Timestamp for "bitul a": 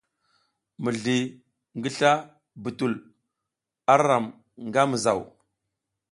2.63-3.93